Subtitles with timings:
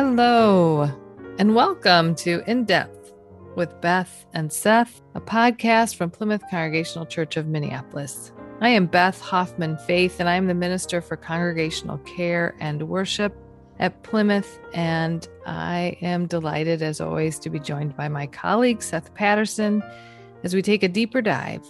[0.00, 0.88] Hello,
[1.40, 3.12] and welcome to In Depth
[3.56, 8.30] with Beth and Seth, a podcast from Plymouth Congregational Church of Minneapolis.
[8.60, 13.34] I am Beth Hoffman Faeth, and I am the Minister for Congregational Care and Worship
[13.80, 14.60] at Plymouth.
[14.72, 19.82] And I am delighted, as always, to be joined by my colleague, Seth Patterson,
[20.44, 21.66] as we take a deeper dive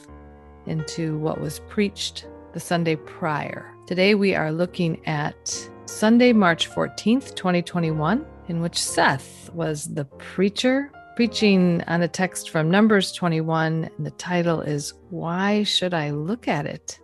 [0.66, 3.74] into what was preached the Sunday prior.
[3.86, 10.92] Today, we are looking at Sunday, March 14th, 2021, in which Seth was the preacher
[11.16, 13.90] preaching on a text from Numbers 21.
[13.96, 17.00] And the title is Why Should I Look at It?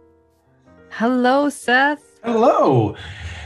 [0.91, 2.21] Hello, Seth.
[2.23, 2.95] Hello.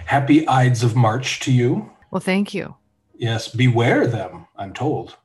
[0.06, 1.88] Happy Ides of March to you.
[2.10, 2.74] Well, thank you.
[3.14, 5.16] Yes, beware them, I'm told.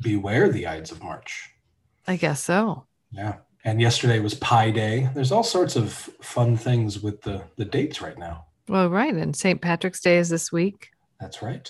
[0.00, 1.48] Beware the Ides of March.
[2.08, 2.86] I guess so.
[3.12, 3.36] Yeah.
[3.64, 5.08] And yesterday was Pi Day.
[5.14, 8.46] There's all sorts of fun things with the, the dates right now.
[8.70, 9.12] Well, right.
[9.12, 9.60] And St.
[9.60, 10.90] Patrick's Day is this week.
[11.18, 11.68] That's right.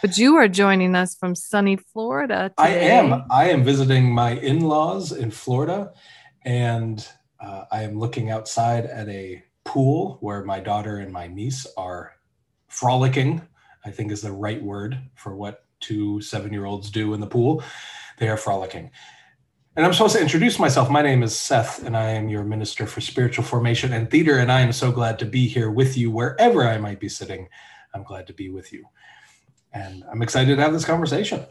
[0.00, 2.52] But you are joining us from sunny Florida.
[2.56, 2.56] Today.
[2.56, 3.24] I am.
[3.32, 5.92] I am visiting my in laws in Florida,
[6.44, 7.04] and
[7.40, 12.12] uh, I am looking outside at a pool where my daughter and my niece are
[12.68, 13.42] frolicking,
[13.84, 17.26] I think is the right word for what two seven year olds do in the
[17.26, 17.64] pool.
[18.18, 18.92] They are frolicking.
[19.76, 20.88] And I'm supposed to introduce myself.
[20.88, 24.38] My name is Seth, and I am your Minister for Spiritual Formation and Theater.
[24.38, 27.46] And I am so glad to be here with you wherever I might be sitting.
[27.92, 28.86] I'm glad to be with you.
[29.74, 31.44] And I'm excited to have this conversation.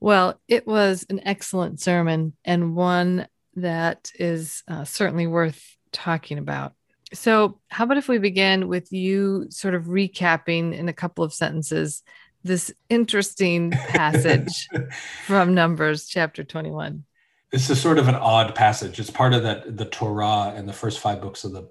[0.00, 6.74] Well, it was an excellent sermon and one that is uh, certainly worth talking about.
[7.14, 11.32] So, how about if we begin with you sort of recapping in a couple of
[11.32, 12.02] sentences
[12.44, 14.68] this interesting passage
[15.24, 17.04] from Numbers chapter 21?
[17.52, 18.98] This is sort of an odd passage.
[18.98, 21.68] It's part of that the Torah and the first five books of the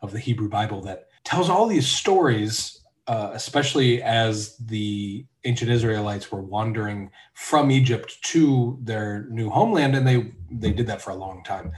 [0.00, 6.30] of the Hebrew Bible that tells all these stories, uh, especially as the ancient Israelites
[6.30, 11.16] were wandering from Egypt to their new homeland, and they they did that for a
[11.16, 11.72] long time.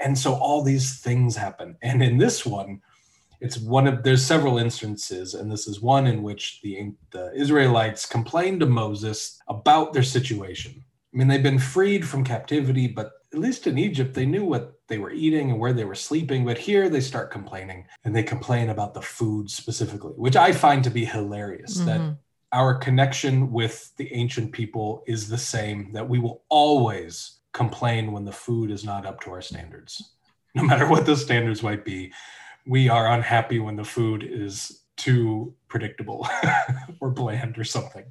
[0.00, 1.76] And so all these things happen.
[1.82, 2.80] And in this one,
[3.40, 8.06] it's one of there's several instances, and this is one in which the the Israelites
[8.06, 10.84] complained to Moses about their situation
[11.18, 14.98] mean, they've been freed from captivity, but at least in Egypt, they knew what they
[14.98, 16.44] were eating and where they were sleeping.
[16.44, 20.82] But here they start complaining and they complain about the food specifically, which I find
[20.84, 21.86] to be hilarious mm-hmm.
[21.86, 22.16] that
[22.52, 28.24] our connection with the ancient people is the same, that we will always complain when
[28.24, 30.12] the food is not up to our standards.
[30.54, 32.12] No matter what the standards might be,
[32.66, 36.26] we are unhappy when the food is too predictable
[37.00, 38.04] or bland or something.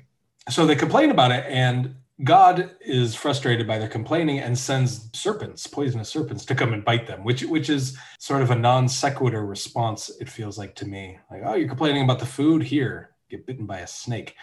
[0.49, 1.45] So they complain about it.
[1.47, 6.83] And God is frustrated by their complaining and sends serpents, poisonous serpents, to come and
[6.83, 10.09] bite them, which which is sort of a non sequitur response.
[10.19, 13.67] It feels like to me, like, oh, you're complaining about the food here, get bitten
[13.67, 14.35] by a snake.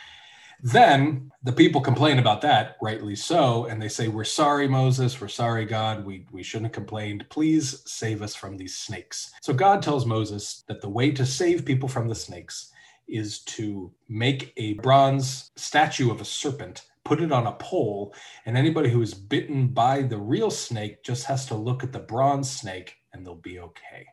[0.62, 5.20] Then the people complain about that, rightly so, and they say, "We're sorry, Moses.
[5.20, 6.06] We're sorry, God.
[6.06, 7.26] We we shouldn't have complained.
[7.28, 11.66] Please save us from these snakes." So God tells Moses that the way to save
[11.66, 12.70] people from the snakes
[13.08, 18.14] is to make a bronze statue of a serpent put it on a pole,
[18.46, 21.98] and anybody who is bitten by the real snake just has to look at the
[21.98, 24.06] bronze snake and they'll be okay.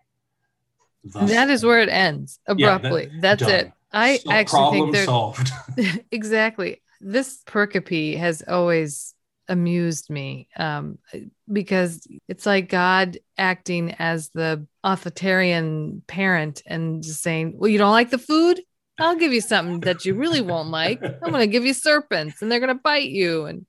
[1.04, 3.04] Thus, that is where it ends abruptly.
[3.04, 3.52] Yeah, that, That's done.
[3.52, 3.72] it.
[3.92, 5.52] I so actually think there's solved.
[6.12, 6.82] exactly.
[7.00, 9.16] This pericope has always
[9.48, 11.00] amused me um,
[11.52, 17.92] because it's like God acting as the authoritarian parent and just saying, "Well, you don't
[17.92, 18.62] like the food?
[19.02, 21.02] I'll give you something that you really won't like.
[21.04, 23.46] I'm going to give you serpents and they're going to bite you.
[23.46, 23.66] And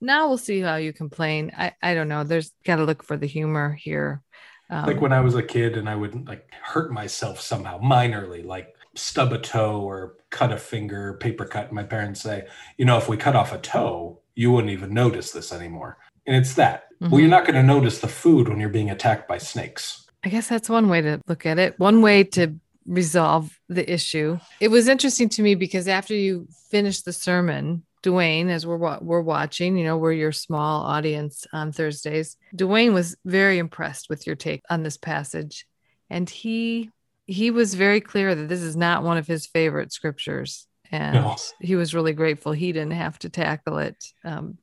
[0.00, 1.52] now we'll see how you complain.
[1.56, 2.24] I, I don't know.
[2.24, 4.22] There's got to look for the humor here.
[4.68, 8.44] Um, like when I was a kid and I would like hurt myself somehow minorly,
[8.44, 11.72] like stub a toe or cut a finger, paper cut.
[11.72, 12.46] My parents say,
[12.76, 15.98] you know, if we cut off a toe, you wouldn't even notice this anymore.
[16.26, 16.86] And it's that.
[17.00, 17.10] Mm-hmm.
[17.10, 20.06] Well, you're not going to notice the food when you're being attacked by snakes.
[20.24, 21.78] I guess that's one way to look at it.
[21.78, 22.56] One way to
[22.86, 24.38] resolve the issue.
[24.60, 29.20] It was interesting to me because after you finished the sermon, DeWayne, as we're we're
[29.20, 32.36] watching, you know, we're your small audience on Thursdays.
[32.54, 35.66] DeWayne was very impressed with your take on this passage,
[36.08, 36.90] and he
[37.26, 41.36] he was very clear that this is not one of his favorite scriptures, and no.
[41.60, 44.04] he was really grateful he didn't have to tackle it.
[44.24, 44.58] Um,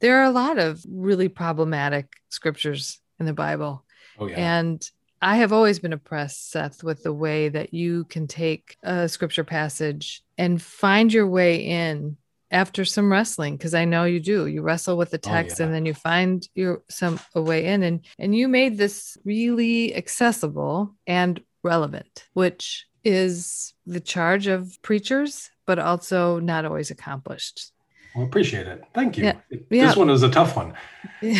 [0.00, 3.84] there are a lot of really problematic scriptures in the Bible,
[4.18, 4.58] oh, yeah.
[4.58, 4.88] and
[5.24, 9.42] I have always been impressed, Seth, with the way that you can take a scripture
[9.42, 12.18] passage and find your way in
[12.50, 14.46] after some wrestling because I know you do.
[14.46, 15.66] You wrestle with the oh, text oh, yeah.
[15.66, 19.96] and then you find your some a way in and and you made this really
[19.96, 27.72] accessible and relevant, which is the charge of preachers, but also not always accomplished.
[28.14, 28.84] Well, appreciate it.
[28.92, 29.24] Thank you.
[29.24, 29.36] Yeah.
[29.50, 29.94] This Yeah.
[29.94, 30.74] one was a tough one.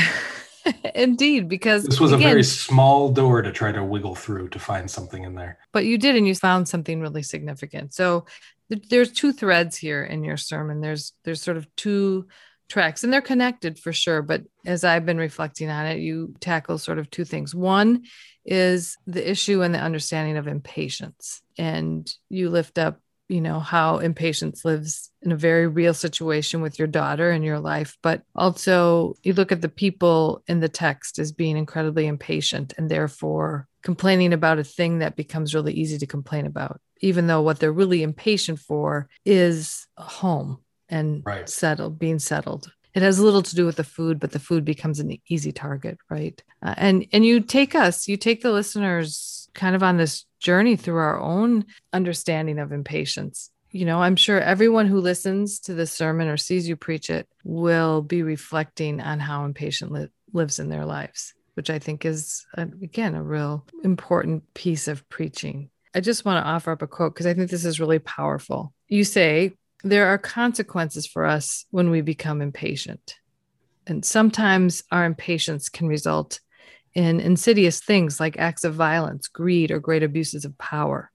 [0.94, 4.90] Indeed, because This was a very small door to try to wiggle through to find
[4.90, 5.58] something in there.
[5.72, 7.94] but you did and you found something really significant.
[7.94, 8.26] So
[8.70, 10.81] th- there's two threads here in your sermon.
[10.81, 12.26] There's there's sort of two
[12.70, 16.78] tracks and they're connected for sure but as i've been reflecting on it you tackle
[16.78, 17.55] sort of two things.
[17.55, 18.05] One
[18.46, 23.99] is the issue and the understanding of impatience and you lift up you know how
[23.99, 29.15] impatience lives in a very real situation with your daughter in your life but also
[29.23, 34.32] you look at the people in the text as being incredibly impatient and therefore complaining
[34.32, 38.03] about a thing that becomes really easy to complain about even though what they're really
[38.03, 41.49] impatient for is a home and Right.
[41.49, 45.00] settled being settled it has little to do with the food but the food becomes
[45.00, 49.75] an easy target right Uh, and and you take us you take the listeners kind
[49.75, 53.50] of on this journey through our own understanding of impatience.
[53.70, 57.26] You know i'm sure everyone who listens to this sermon or sees you preach it
[57.43, 62.46] will be reflecting on how impatient li- lives in their lives which i think is
[62.56, 65.70] uh, again a real important piece of preaching.
[65.93, 68.73] I just want to offer up a quote because i think this is really powerful.
[68.87, 73.17] You say there are consequences for us when we become impatient
[73.88, 76.38] and sometimes our impatience can result
[76.94, 81.11] in insidious things like acts of violence, greed, or great abuses of power.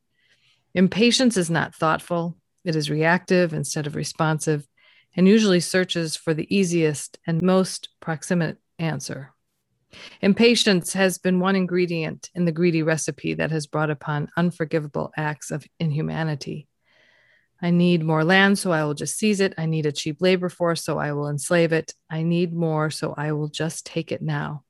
[0.73, 4.67] Impatience is not thoughtful, it is reactive instead of responsive,
[5.15, 9.33] and usually searches for the easiest and most proximate answer.
[10.21, 15.49] Impatience has been one ingredient in the greedy recipe that has brought upon unforgivable acts
[15.49, 16.67] of inhumanity.
[17.61, 19.53] I need more land, so I will just seize it.
[19.57, 21.93] I need a cheap labor force, so I will enslave it.
[22.09, 24.63] I need more, so I will just take it now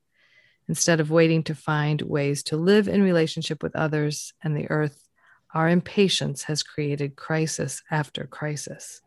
[0.70, 5.04] instead of waiting to find ways to live in relationship with others and the earth,
[5.54, 9.02] our impatience has created crisis after crisis.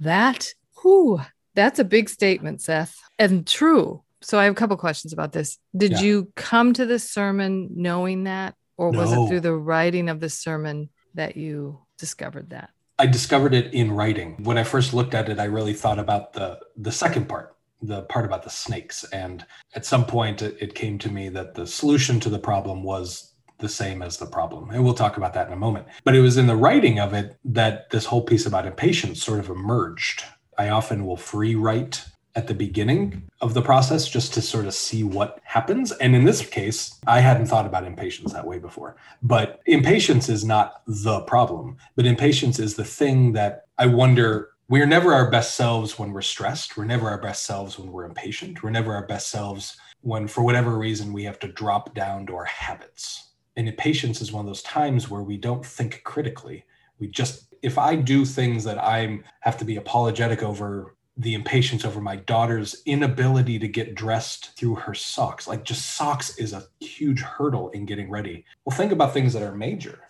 [0.00, 0.48] That,
[0.82, 1.20] whew,
[1.54, 4.02] that's a big statement, Seth, and true.
[4.20, 5.58] So I have a couple questions about this.
[5.76, 6.00] Did Yeah.
[6.00, 10.28] you come to this sermon knowing that, or was it through the writing of the
[10.30, 12.70] sermon that you discovered that?
[12.98, 14.42] I discovered it in writing.
[14.42, 17.53] When I first looked at it, I really thought about the the second part,
[17.86, 19.04] the part about the snakes.
[19.04, 19.44] And
[19.74, 23.32] at some point, it, it came to me that the solution to the problem was
[23.58, 24.70] the same as the problem.
[24.70, 25.86] And we'll talk about that in a moment.
[26.04, 29.40] But it was in the writing of it that this whole piece about impatience sort
[29.40, 30.24] of emerged.
[30.58, 32.04] I often will free write
[32.36, 35.92] at the beginning of the process just to sort of see what happens.
[35.92, 38.96] And in this case, I hadn't thought about impatience that way before.
[39.22, 44.86] But impatience is not the problem, but impatience is the thing that I wonder we're
[44.86, 46.76] never our best selves when we're stressed.
[46.76, 48.62] We're never our best selves when we're impatient.
[48.62, 52.34] We're never our best selves when, for whatever reason, we have to drop down to
[52.34, 53.32] our habits.
[53.56, 56.64] And impatience is one of those times where we don't think critically.
[56.98, 61.84] We just, if I do things that I have to be apologetic over, the impatience
[61.84, 66.66] over my daughter's inability to get dressed through her socks, like just socks is a
[66.80, 68.44] huge hurdle in getting ready.
[68.64, 70.03] Well, think about things that are major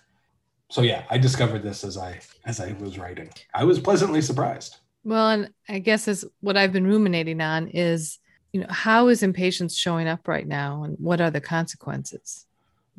[0.75, 4.73] so yeah i discovered this as i as i was writing i was pleasantly surprised
[5.05, 8.19] Well, and I guess is what I've been ruminating on is,
[8.53, 12.47] you know, how is impatience showing up right now and what are the consequences?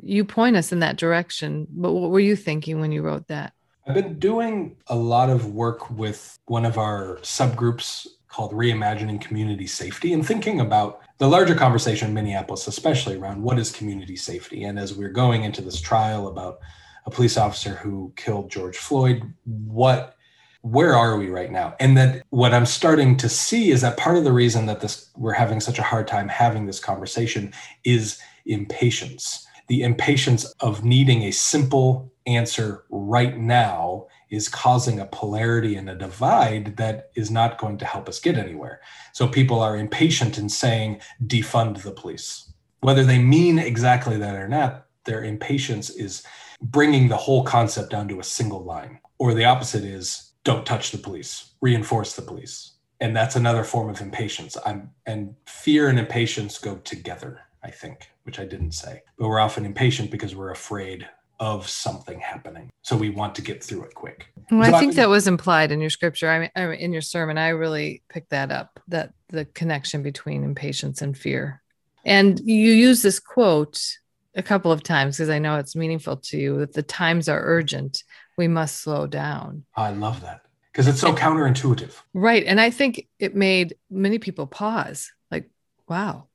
[0.03, 3.53] You point us in that direction, but what were you thinking when you wrote that?
[3.88, 9.67] i've been doing a lot of work with one of our subgroups called reimagining community
[9.67, 14.63] safety and thinking about the larger conversation in minneapolis especially around what is community safety
[14.67, 16.58] and as we're going into this trial about
[17.06, 19.34] a police officer who killed george floyd.
[19.46, 20.16] What
[20.62, 21.76] where are we right now?
[21.80, 25.12] And that what i'm starting to see is that part of the reason that this
[25.16, 29.46] we're having such a hard time having this conversation is impatience.
[29.68, 35.96] The impatience of needing a simple answer right now is causing a polarity and a
[35.96, 38.82] divide that is not going to help us get anywhere.
[39.14, 42.52] So people are impatient in saying defund the police.
[42.82, 46.24] Whether they mean exactly that or not their impatience is
[46.62, 49.00] bringing the whole concept down to a single line.
[49.18, 52.74] Or the opposite is don't touch the police reinforce the police.
[53.02, 54.56] And that's another form of impatience.
[54.66, 59.02] I'm and fear and impatience go together i think which i didn't say.
[59.18, 61.08] But we're often impatient because we're afraid
[61.40, 62.70] of something happening.
[62.82, 64.28] So we want to get through it quick.
[64.52, 66.30] Well, So I I- think that was implied in your scripture.
[66.30, 70.02] I mean, I mean, in your sermon, I really picked that up that the connection
[70.04, 71.62] between impatience and fear.
[72.06, 73.98] And you use this quote
[74.36, 77.42] a couple of times because I know it's meaningful to you that the times are
[77.42, 78.04] urgent.
[78.38, 79.63] We must slow down.
[79.75, 82.44] i love that because it's so counterintuitive Right.
[82.46, 85.50] And I think it made many people pause like,
[85.88, 86.27] wow,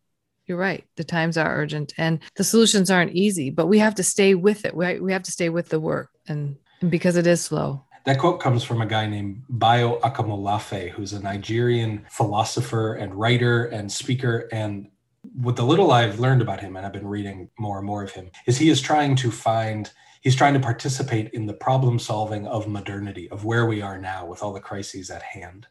[0.46, 0.84] You're right.
[0.96, 4.64] The times are urgent and the solutions aren't easy, but we have to stay with
[4.64, 4.74] it.
[4.74, 7.84] We, we have to stay with the work and, and because it is slow.
[8.06, 13.66] That quote comes from a guy named Bayo Akomolafe, who's a Nigerian philosopher and writer
[13.66, 14.48] and speaker.
[14.52, 14.88] And
[15.34, 18.12] what the little I've learned about him, and I've been reading more and more of
[18.12, 22.46] him, is he is trying to find, he's trying to participate in the problem solving
[22.46, 25.66] of modernity, of where we are now with all the crises at hand,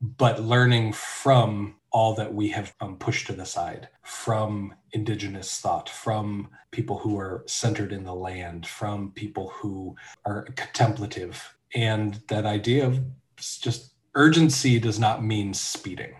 [0.00, 5.88] but learning from all that we have um, pushed to the side from indigenous thought,
[5.88, 9.94] from people who are centered in the land, from people who
[10.24, 11.56] are contemplative.
[11.74, 13.00] And that idea of
[13.36, 16.14] just urgency does not mean speeding.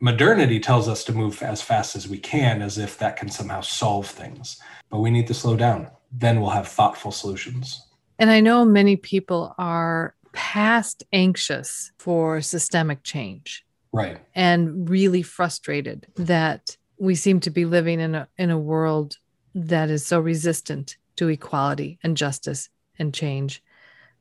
[0.00, 3.62] Modernity tells us to move as fast as we can, as if that can somehow
[3.62, 4.60] solve things.
[4.90, 5.88] But we need to slow down.
[6.12, 7.86] Then we'll have thoughtful solutions.
[8.18, 16.06] And I know many people are past anxious for systemic change right and really frustrated
[16.16, 19.16] that we seem to be living in a in a world
[19.54, 23.62] that is so resistant to equality and justice and change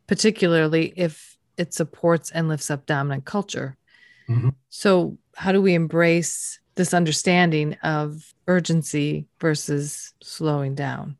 [0.07, 3.75] particularly if it supports and lifts up dominant culture
[4.29, 4.49] mm-hmm.
[4.69, 11.17] so how do we embrace this understanding of urgency versus slowing down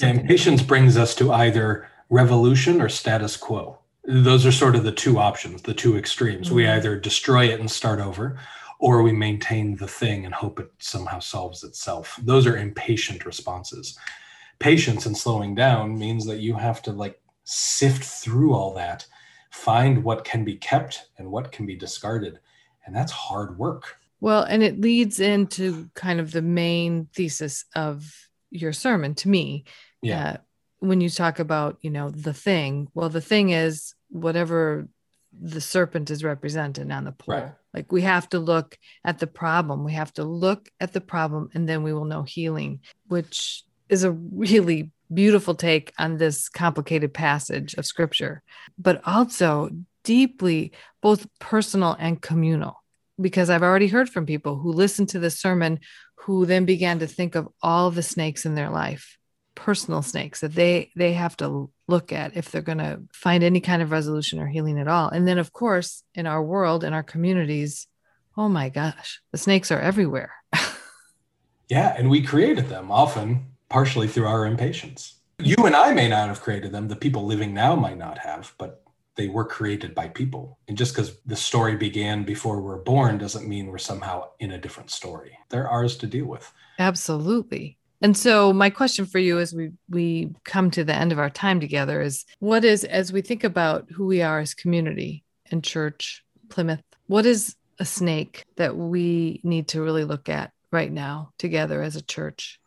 [0.00, 4.92] and patience brings us to either revolution or status quo those are sort of the
[4.92, 6.46] two options, the two extremes.
[6.46, 6.56] Mm-hmm.
[6.56, 8.38] We either destroy it and start over,
[8.78, 12.18] or we maintain the thing and hope it somehow solves itself.
[12.22, 13.98] Those are impatient responses.
[14.60, 19.06] Patience and slowing down means that you have to like sift through all that,
[19.50, 22.38] find what can be kept and what can be discarded.
[22.88, 23.98] And that's hard work.
[24.18, 28.10] Well, and it leads into kind of the main thesis of
[28.50, 29.64] your sermon to me.
[30.00, 30.28] Yeah.
[30.28, 30.36] Uh,
[30.78, 34.88] when you talk about, you know, the thing, well, the thing is whatever
[35.38, 37.34] the serpent is represented on the pole.
[37.34, 37.52] Right.
[37.74, 39.84] Like we have to look at the problem.
[39.84, 44.02] We have to look at the problem and then we will know healing, which is
[44.02, 48.42] a really beautiful take on this complicated passage of scripture,
[48.78, 49.68] but also
[50.08, 50.72] deeply
[51.02, 52.82] both personal and communal.
[53.20, 55.80] Because I've already heard from people who listened to the sermon
[56.20, 59.18] who then began to think of all the snakes in their life
[59.54, 63.60] personal snakes that they they have to look at if they're going to find any
[63.60, 65.08] kind of resolution or healing at all.
[65.08, 67.88] And then of course in our world in our communities
[68.36, 70.32] oh my gosh the snakes are everywhere.
[71.68, 75.20] Yeah and we created them often partially through our impatience.
[75.40, 76.88] You and i may not have created them.
[76.88, 78.87] The people living now might not have but
[79.18, 80.58] they were created by people.
[80.68, 84.58] And just because the story began before we're born doesn't mean we're somehow in a
[84.58, 85.36] different story.
[85.50, 86.50] They're ours to deal with.
[86.78, 87.76] Absolutely.
[88.00, 91.30] And so my question for you as we we come to the end of our
[91.30, 95.64] time together is what is as we think about who we are as community and
[95.64, 101.32] church Plymouth, what is a snake that we need to really look at right now
[101.38, 102.60] together as a church?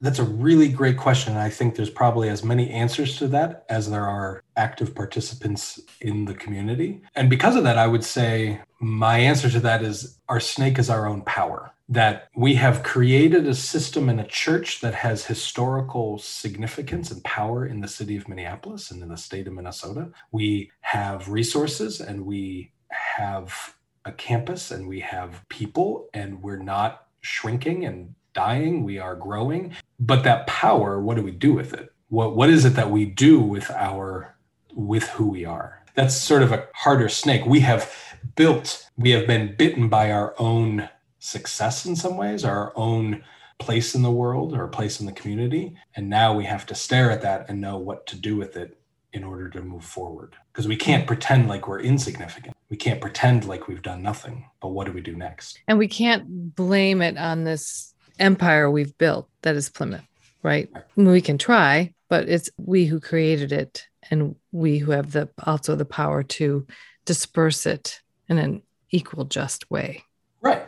[0.00, 1.32] That's a really great question.
[1.32, 5.80] And I think there's probably as many answers to that as there are active participants
[6.00, 7.00] in the community.
[7.14, 10.90] And because of that, I would say my answer to that is our snake is
[10.90, 16.18] our own power that we have created a system in a church that has historical
[16.18, 20.10] significance and power in the city of Minneapolis and in the state of Minnesota.
[20.32, 27.06] We have resources and we have a campus and we have people and we're not
[27.20, 31.92] shrinking and dying we are growing but that power what do we do with it
[32.08, 34.36] what what is it that we do with our
[34.74, 37.92] with who we are that's sort of a harder snake we have
[38.36, 40.88] built we have been bitten by our own
[41.26, 43.24] success in some ways, our own
[43.58, 45.76] place in the world or place in the community.
[45.96, 48.78] And now we have to stare at that and know what to do with it
[49.12, 50.36] in order to move forward.
[50.52, 52.54] Because we can't pretend like we're insignificant.
[52.68, 54.48] We can't pretend like we've done nothing.
[54.60, 55.58] But what do we do next?
[55.66, 60.04] And we can't blame it on this empire we've built that is Plymouth,
[60.42, 60.68] right?
[60.96, 65.76] We can try, but it's we who created it and we who have the also
[65.76, 66.66] the power to
[67.04, 70.04] disperse it in an equal just way.
[70.40, 70.66] Right.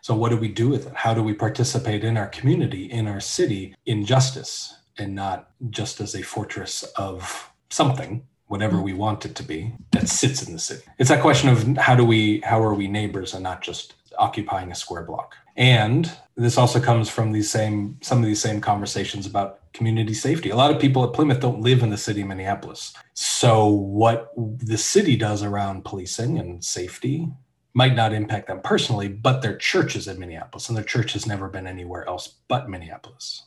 [0.00, 0.94] So, what do we do with it?
[0.94, 6.00] How do we participate in our community, in our city, in justice, and not just
[6.00, 8.84] as a fortress of something, whatever mm-hmm.
[8.84, 10.84] we want it to be, that sits in the city?
[10.98, 14.70] It's that question of how do we, how are we neighbors and not just occupying
[14.70, 15.36] a square block?
[15.58, 20.50] And this also comes from these same, some of these same conversations about community safety.
[20.50, 22.94] A lot of people at Plymouth don't live in the city of Minneapolis.
[23.14, 27.28] So, what the city does around policing and safety
[27.74, 31.26] might not impact them personally, but their church is in Minneapolis, and their church has
[31.26, 33.42] never been anywhere else but Minneapolis.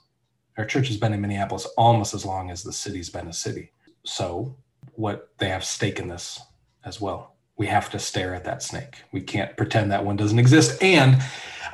[0.57, 3.71] Our church has been in Minneapolis almost as long as the city's been a city.
[4.05, 4.57] So,
[4.93, 6.41] what they have stake in this
[6.83, 7.30] as well.
[7.61, 9.03] We have to stare at that snake.
[9.11, 10.81] We can't pretend that one doesn't exist.
[10.81, 11.21] And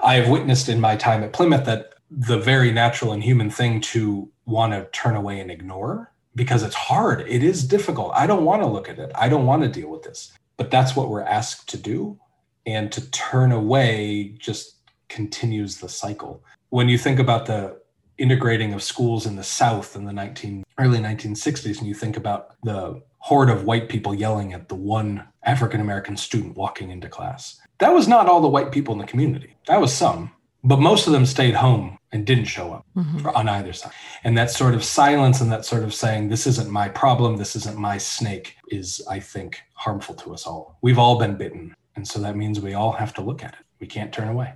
[0.03, 3.79] I have witnessed in my time at Plymouth that the very natural and human thing
[3.93, 7.21] to want to turn away and ignore because it's hard.
[7.21, 8.11] It is difficult.
[8.13, 9.13] I don't want to look at it.
[9.15, 10.33] I don't want to deal with this.
[10.57, 12.19] But that's what we're asked to do.
[12.65, 16.43] And to turn away just continues the cycle.
[16.67, 17.79] When you think about the
[18.17, 22.61] integrating of schools in the South in the 19 early 1960s, and you think about
[22.63, 27.59] the horde of white people yelling at the one African American student walking into class.
[27.79, 29.53] That was not all the white people in the community.
[29.67, 30.31] That was some,
[30.63, 33.27] but most of them stayed home and didn't show up mm-hmm.
[33.27, 33.91] on either side.
[34.23, 37.53] And that sort of silence and that sort of saying, this isn't my problem, this
[37.57, 40.77] isn't my snake, is, I think, harmful to us all.
[40.81, 41.75] We've all been bitten.
[41.97, 43.65] And so that means we all have to look at it.
[43.81, 44.53] We can't turn away.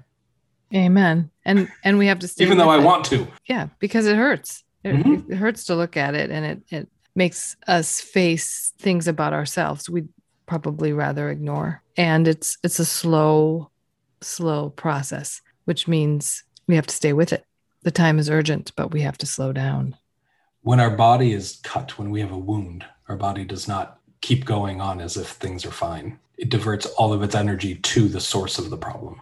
[0.74, 1.30] Amen.
[1.44, 2.86] And and we have to stay even though I it.
[2.86, 3.28] want to.
[3.50, 4.64] Yeah, because it hurts.
[4.86, 5.34] It, mm-hmm.
[5.34, 9.90] it, hurts to look at it and it it makes us face things about ourselves
[9.90, 10.10] we'd
[10.46, 11.82] probably rather ignore.
[11.96, 13.72] And it's it's a slow,
[14.20, 17.46] slow process, which means we have to stay with it.
[17.84, 19.96] The time is urgent, but we have to slow down.
[20.62, 24.44] When our body is cut, when we have a wound, our body does not keep
[24.44, 26.20] going on as if things are fine.
[26.38, 29.22] It diverts all of its energy to the source of the problem.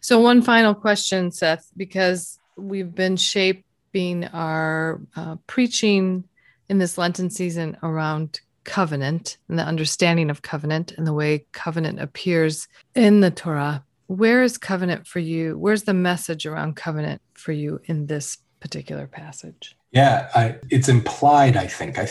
[0.00, 6.24] So, one final question, Seth, because we've been shaping our uh, preaching
[6.68, 12.00] in this Lenten season around covenant and the understanding of covenant and the way covenant
[12.00, 13.84] appears in the Torah.
[14.08, 15.58] Where is covenant for you?
[15.58, 19.76] Where's the message around covenant for you in this particular passage?
[19.92, 21.98] Yeah, I, it's implied, I think.
[21.98, 22.08] I,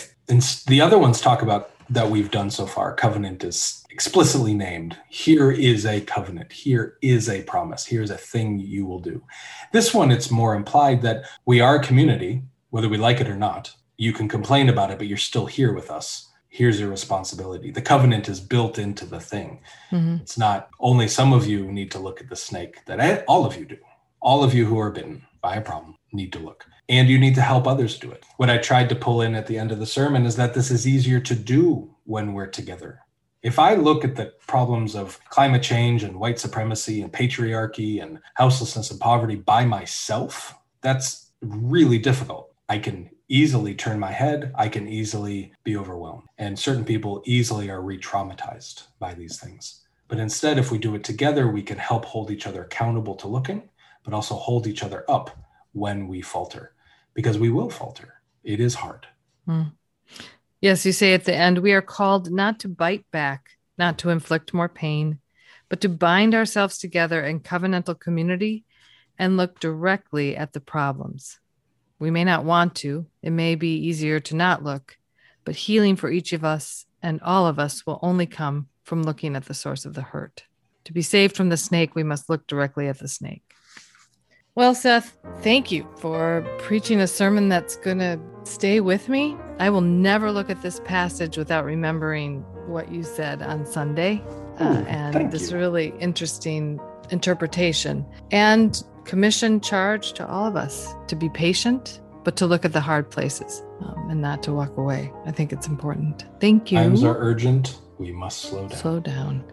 [0.67, 2.95] the other ones talk about that we've done so far.
[2.95, 4.97] Covenant is explicitly named.
[5.09, 6.51] Here is a covenant.
[6.51, 7.85] Here is a promise.
[7.85, 9.21] Here's a thing you will do.
[9.71, 13.37] This one, it's more implied that we are a community, whether we like it or
[13.37, 13.75] not.
[13.97, 16.29] You can complain about it, but you're still here with us.
[16.49, 17.71] Here's your responsibility.
[17.71, 19.61] The covenant is built into the thing.
[19.91, 20.21] Mm-hmm.
[20.21, 23.57] It's not only some of you need to look at the snake, that all of
[23.57, 23.77] you do.
[24.21, 27.35] All of you who are bitten by a problem need to look and you need
[27.35, 28.23] to help others do it.
[28.37, 30.71] What I tried to pull in at the end of the sermon is that this
[30.71, 32.99] is easier to do when we're together.
[33.41, 38.19] If I look at the problems of climate change and white supremacy and patriarchy and
[38.35, 42.51] houselessness and poverty by myself, that's really difficult.
[42.69, 46.23] I can easily turn my head, I can easily be overwhelmed.
[46.37, 49.81] And certain people easily are re traumatized by these things.
[50.07, 53.27] But instead, if we do it together, we can help hold each other accountable to
[53.27, 53.69] looking,
[54.03, 55.35] but also hold each other up
[55.71, 56.73] when we falter
[57.13, 58.21] because we will falter.
[58.43, 59.07] It is hard.
[59.47, 59.73] Mm.
[60.61, 64.09] Yes, you say at the end, we are called not to bite back, not to
[64.09, 65.19] inflict more pain,
[65.69, 68.63] but to bind ourselves together in covenantal community
[69.17, 71.39] and look directly at the problems.
[71.99, 74.97] We may not want to, it may be easier to not look,
[75.43, 79.35] but healing for each of us and all of us will only come from looking
[79.35, 80.43] at the source of the hurt.
[80.85, 83.43] To be saved from the snake, we must look directly at the snake.
[84.55, 89.35] Well, Seth, thank you for preaching a sermon that's going to stay with me.
[89.59, 94.23] I will never look at this passage without remembering what you said on Sunday
[94.59, 95.57] uh, and this you.
[95.57, 96.79] really interesting
[97.09, 102.73] interpretation and commission charge to all of us to be patient, but to look at
[102.73, 105.11] the hard places um, and not to walk away.
[105.25, 106.25] I think it's important.
[106.39, 106.79] Thank you.
[106.79, 107.79] Times are urgent.
[107.97, 108.77] We must slow down.
[108.77, 109.43] Slow down.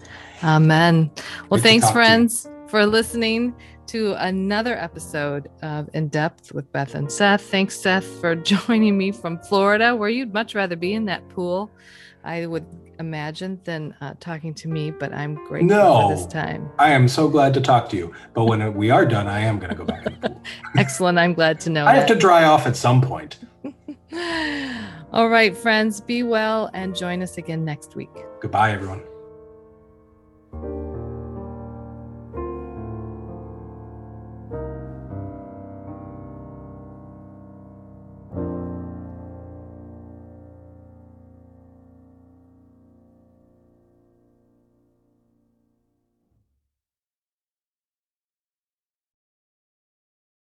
[0.43, 1.11] Amen.
[1.49, 3.55] Well, Great thanks, friends, for listening
[3.89, 7.43] to another episode of In Depth with Beth and Seth.
[7.43, 11.71] Thanks, Seth, for joining me from Florida, where you'd much rather be in that pool,
[12.25, 12.67] I would
[13.03, 16.71] imagine, than uh, talking to me, but I'm grateful no, for this time.
[16.79, 18.13] I am so glad to talk to you.
[18.33, 20.43] But when we are done, I am going to go back in the pool.
[20.77, 21.19] Excellent.
[21.19, 21.85] I'm glad to know.
[21.85, 21.99] I that.
[21.99, 23.39] have to dry off at some point.
[25.13, 28.11] All right, friends, be well and join us again next week.
[28.41, 29.03] Goodbye, everyone.